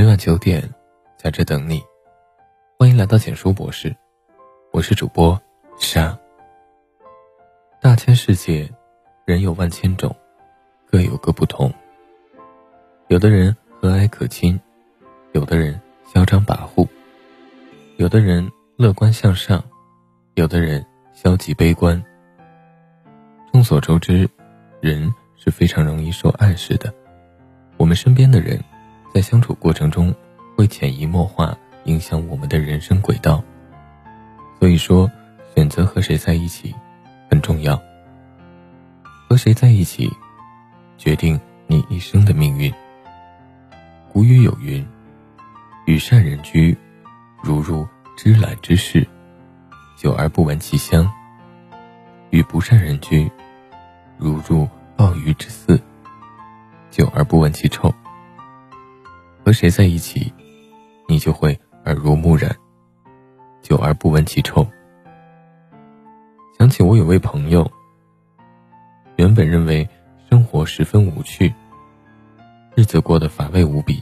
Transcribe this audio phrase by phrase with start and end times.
[0.00, 0.66] 每晚九点，
[1.18, 1.82] 在这等你。
[2.78, 3.94] 欢迎来到简书博士，
[4.72, 5.38] 我是主播
[5.78, 6.18] 沙。
[7.82, 8.66] 大千世界，
[9.26, 10.16] 人有万千种，
[10.90, 11.70] 各有各不同。
[13.08, 14.58] 有的人和蔼可亲，
[15.32, 16.88] 有的人嚣张跋扈，
[17.98, 19.62] 有的人乐观向上，
[20.32, 20.82] 有的人
[21.12, 22.02] 消极悲观。
[23.52, 24.26] 众所周知，
[24.80, 26.90] 人是非常容易受暗示的。
[27.76, 28.58] 我们身边的人，
[29.12, 30.14] 在相处过程中，
[30.56, 33.42] 会潜移默化影响我们的人生轨道。
[34.58, 35.10] 所以说，
[35.54, 36.74] 选择和谁在一起
[37.30, 37.80] 很重要。
[39.28, 40.10] 和谁在一起，
[40.98, 42.72] 决定你一生的命运。
[44.12, 44.86] 古语有云
[45.86, 46.76] ：“与善人居，
[47.42, 49.06] 如入芝兰之室，
[49.96, 51.06] 久而不闻其香；
[52.30, 53.30] 与不善人居，
[54.18, 55.80] 如入鲍鱼之肆。”
[56.90, 57.94] 久而不闻其臭，
[59.50, 60.32] 和谁在一起，
[61.08, 62.52] 你就会耳濡目染；
[63.60, 64.64] 久而不闻其臭。
[66.56, 67.68] 想起我有位朋友，
[69.16, 69.88] 原本认为
[70.30, 71.52] 生活十分无趣，
[72.76, 74.00] 日子过得乏味无比，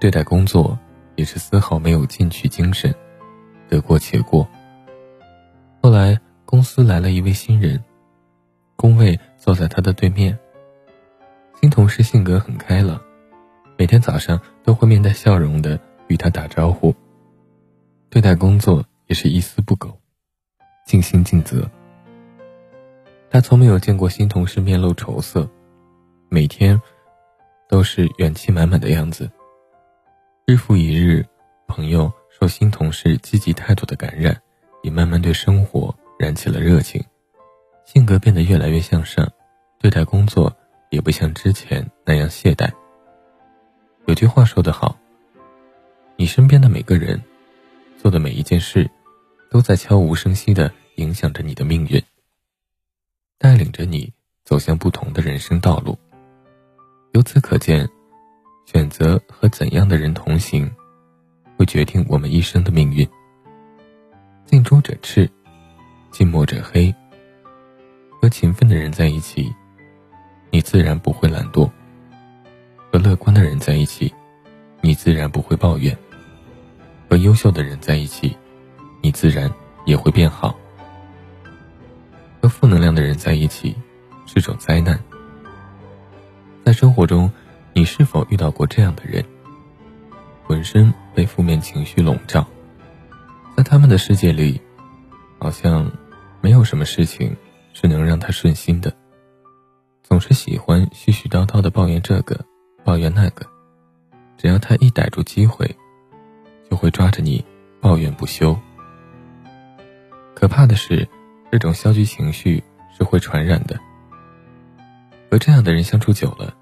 [0.00, 0.78] 对待工作
[1.16, 2.90] 也是丝毫没有进取精神，
[3.68, 4.48] 得过且过。
[5.82, 7.84] 后来公司来了一位新人，
[8.76, 10.38] 工位坐在他的对面。
[11.60, 12.98] 新同事性格很开朗，
[13.82, 16.94] 每天早上都会面带笑容的与他打招呼。
[18.10, 19.98] 对待工作也是一丝不苟，
[20.86, 21.68] 尽心尽责。
[23.28, 25.50] 他从没有见过新同事面露愁色，
[26.28, 26.80] 每天
[27.68, 29.28] 都是元气满满的样子。
[30.46, 31.26] 日复一日，
[31.66, 34.40] 朋友受新同事积极态度的感染，
[34.84, 37.04] 也慢慢对生活燃起了热情，
[37.84, 39.28] 性格变得越来越向上，
[39.80, 40.56] 对待工作。
[40.90, 42.70] 也不像之前那样懈怠。
[44.06, 44.98] 有句话说得好
[46.16, 47.22] ：“你身边的每个人，
[47.96, 48.90] 做的每一件事，
[49.48, 52.02] 都在悄无声息的影响着你的命运，
[53.38, 54.12] 带领着你
[54.44, 55.96] 走向不同的人生道路。”
[57.14, 57.88] 由此可见，
[58.66, 60.70] 选择和怎样的人同行，
[61.56, 63.08] 会决定我们一生的命运。
[64.46, 65.30] 近朱者赤，
[66.10, 66.94] 近墨者黑。
[68.20, 69.52] 和勤奋的人在一起。
[70.50, 71.68] 你自然不会懒惰，
[72.92, 74.12] 和乐观的人在一起，
[74.82, 75.96] 你自然不会抱怨；
[77.08, 78.36] 和优秀的人在一起，
[79.00, 79.50] 你自然
[79.86, 80.54] 也会变好。
[82.42, 83.74] 和负能量的人在一起
[84.26, 85.02] 是种灾难。
[86.66, 87.32] 在生活中，
[87.72, 89.24] 你是否遇到过这样的人？
[90.44, 92.46] 浑身被负面情绪笼罩，
[93.56, 94.60] 在他们的世界里，
[95.38, 95.90] 好像
[96.42, 97.34] 没有什么事情
[97.72, 98.92] 是能让他顺心的。
[100.02, 102.44] 总是喜欢絮絮叨叨的抱怨这个，
[102.84, 103.46] 抱怨那个，
[104.36, 105.76] 只要他一逮住机会，
[106.70, 107.44] 就会抓着你
[107.80, 108.58] 抱怨不休。
[110.34, 111.08] 可怕的是，
[111.50, 112.62] 这种消极情绪
[112.96, 113.78] 是会传染的。
[115.30, 116.54] 和这样的人相处久了，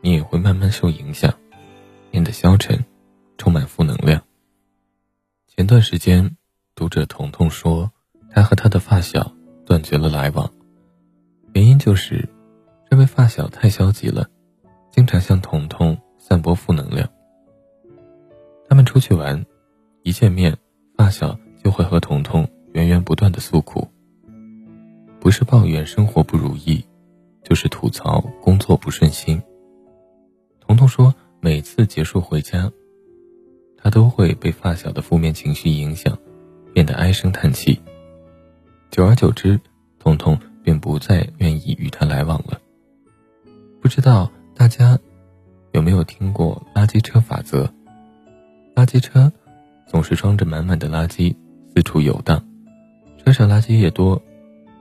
[0.00, 1.34] 你也会慢慢受影响，
[2.10, 2.84] 变得消沉，
[3.36, 4.22] 充满负能量。
[5.48, 6.36] 前段时间，
[6.74, 7.90] 读者彤彤说，
[8.30, 9.32] 他和他的发小
[9.66, 10.50] 断绝了来往，
[11.52, 12.28] 原因就是。
[12.90, 14.28] 这位发小太消极了，
[14.94, 17.10] 经常向彤彤散播负能量。
[18.68, 19.44] 他们出去玩，
[20.04, 20.56] 一见面，
[20.96, 23.88] 发小就会和彤彤源源不断的诉苦，
[25.18, 26.86] 不是抱怨生活不如意，
[27.42, 29.42] 就是吐槽工作不顺心。
[30.60, 32.70] 彤彤说，每次结束回家，
[33.76, 36.16] 他都会被发小的负面情绪影响，
[36.72, 37.80] 变得唉声叹气。
[38.92, 39.60] 久而久之，
[39.98, 42.60] 彤彤便不再愿意与他来往了。
[43.82, 44.98] 不知道大家
[45.72, 47.68] 有没有听过垃圾车法则？
[48.74, 49.30] 垃圾车
[49.86, 51.34] 总是装着满满的垃圾
[51.74, 52.42] 四处游荡，
[53.18, 54.22] 车上垃圾越多，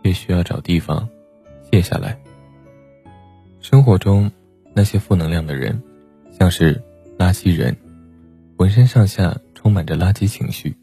[0.03, 1.09] 越需要找地方
[1.71, 2.17] 卸下来。
[3.59, 4.31] 生活中
[4.73, 5.81] 那些负能量的人，
[6.31, 6.81] 像是
[7.17, 7.75] 垃圾人，
[8.55, 10.77] 浑身上下充满着垃圾情绪，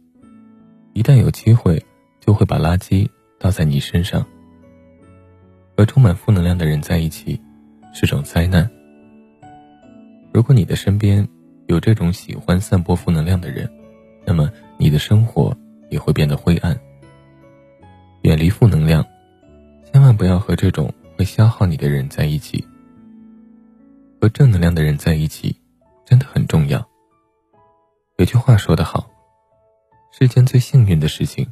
[0.95, 1.81] 一旦有机会，
[2.19, 3.09] 就会把垃圾
[3.39, 4.27] 倒在你身上。
[5.77, 7.41] 和充满负能量的人在一起。
[7.93, 8.71] 是种灾难。
[10.41, 11.29] 如果你的身边
[11.67, 13.71] 有这种喜欢散播负能量的人，
[14.25, 15.55] 那么你的生活
[15.91, 16.81] 也会变得灰暗。
[18.23, 19.05] 远离负能量，
[19.93, 22.67] 千万不要和这种会消耗你的人在一起。
[24.19, 25.55] 和正能量的人在一起，
[26.07, 26.83] 真的很重要。
[28.17, 29.11] 有句话说得好，
[30.11, 31.47] 世间最幸运的事情，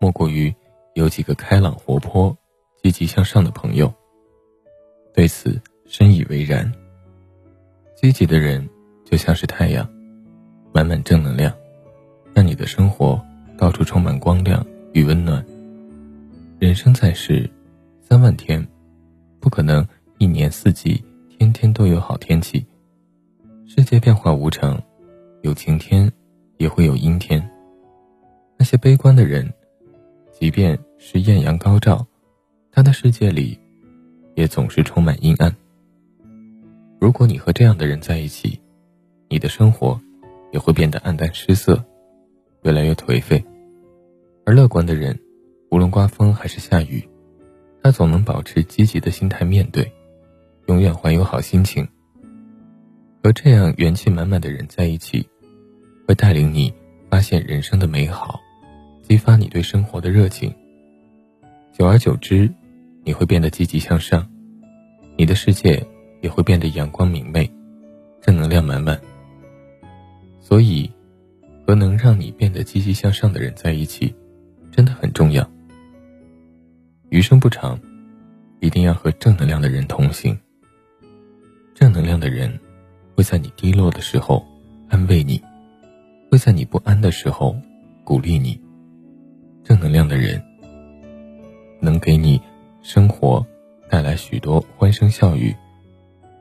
[0.00, 0.52] 莫过于
[0.94, 2.36] 有几个开朗活泼、
[2.82, 3.94] 积极向上的朋友。
[5.14, 5.62] 对此。
[5.86, 6.72] 深以为然。
[8.04, 8.68] 积极的人
[9.02, 9.88] 就像是太阳，
[10.74, 11.50] 满满正能量，
[12.34, 13.18] 让你的生活
[13.56, 14.62] 到处充满光亮
[14.92, 15.42] 与温暖。
[16.58, 17.48] 人生在世，
[18.02, 18.62] 三万天，
[19.40, 19.82] 不可能
[20.18, 22.66] 一年四季天天都有好天气。
[23.66, 24.78] 世界变化无常，
[25.40, 26.12] 有晴天，
[26.58, 27.42] 也会有阴天。
[28.58, 29.50] 那些悲观的人，
[30.30, 32.06] 即便是艳阳高照，
[32.70, 33.58] 他的世界里，
[34.34, 35.56] 也总是充满阴暗。
[37.04, 38.58] 如果你和这样的人在一起，
[39.28, 40.00] 你的生活
[40.52, 41.84] 也会变得黯淡失色，
[42.62, 43.44] 越来越颓废。
[44.46, 45.20] 而乐观的人，
[45.70, 47.06] 无论刮风还是下雨，
[47.82, 49.92] 他总能保持积极的心态面对，
[50.66, 51.86] 永远怀有好心情。
[53.22, 55.28] 和这样元气满满的人在一起，
[56.08, 56.72] 会带领你
[57.10, 58.40] 发现人生的美好，
[59.02, 60.50] 激发你对生活的热情。
[61.70, 62.50] 久而久之，
[63.02, 64.26] 你会变得积极向上，
[65.18, 65.86] 你的世界。
[66.24, 67.48] 也会变得阳光明媚，
[68.22, 68.98] 正能量满满。
[70.40, 70.90] 所以，
[71.66, 74.14] 和能让你变得积极向上的人在一起，
[74.72, 75.46] 真的很重要。
[77.10, 77.78] 余生不长，
[78.60, 80.34] 一定要和正能量的人同行。
[81.74, 82.58] 正能量的人，
[83.14, 84.42] 会在你低落的时候
[84.88, 85.38] 安慰你，
[86.30, 87.54] 会在你不安的时候
[88.02, 88.58] 鼓励你。
[89.62, 90.42] 正能量的人，
[91.82, 92.40] 能给你
[92.80, 93.46] 生活
[93.90, 95.54] 带来许多欢声笑语。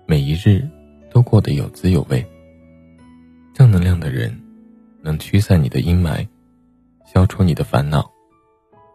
[0.06, 0.68] 每一日
[1.10, 2.26] 都过得有滋有味。
[3.54, 4.38] 正能量的人，
[5.02, 6.28] 能驱散你的阴霾，
[7.06, 8.12] 消除你的烦恼，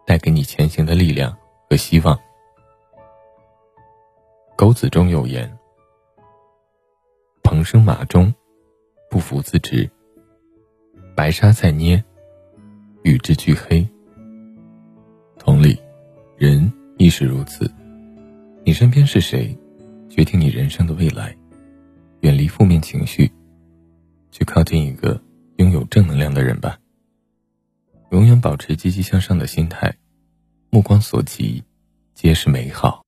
[0.05, 1.35] 带给你前行的力量
[1.69, 2.17] 和希望。
[4.55, 5.57] 狗子中有言
[7.41, 8.33] ：“蓬生马中，
[9.09, 9.89] 不服自直。
[11.15, 12.03] 白沙在捏，
[13.03, 13.87] 与之俱黑。”
[15.39, 15.79] 同理，
[16.37, 17.71] 人亦是如此。
[18.65, 19.57] 你身边是谁？
[20.09, 21.35] 决定你人生的未来，
[22.21, 23.31] 远离负面情绪，
[24.31, 25.21] 去靠近一个
[25.57, 26.77] 拥有正能量的人吧。
[28.11, 29.95] 永远保持积极向上的心态，
[30.71, 31.63] 目光所及，
[32.15, 33.03] 皆是美好。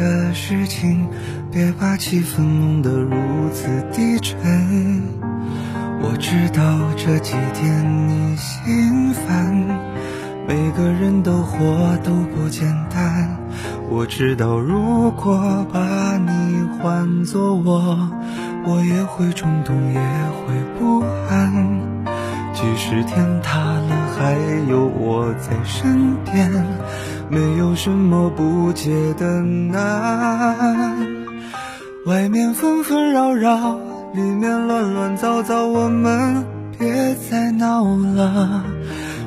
[0.00, 1.06] 的事情，
[1.52, 4.38] 别把气氛弄得如此低沉。
[6.00, 6.64] 我知道
[6.96, 9.54] 这几天你心烦，
[10.48, 13.36] 每个人都活都不简单。
[13.90, 18.08] 我知道如果把你换作我，
[18.64, 21.78] 我也会冲动，也会不安。
[22.54, 24.32] 即使天塌了，还
[24.70, 26.50] 有我在身边。
[27.30, 30.96] 没有什么不解的难，
[32.04, 33.78] 外面纷纷扰扰，
[34.12, 36.44] 里面乱乱糟糟，我们
[36.76, 38.64] 别再闹了。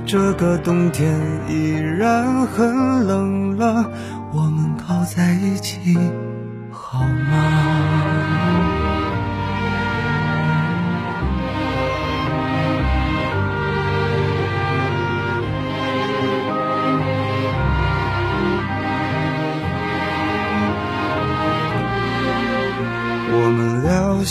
[0.05, 1.17] 这个冬天
[1.47, 3.89] 依然很冷了，
[4.33, 5.97] 我们靠在一起
[6.71, 7.92] 好吗？